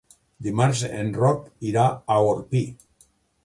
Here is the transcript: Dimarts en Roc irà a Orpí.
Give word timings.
Dimarts 0.45 0.81
en 0.87 1.11
Roc 1.19 1.45
irà 1.73 1.87
a 1.91 2.19
Orpí. 2.33 2.67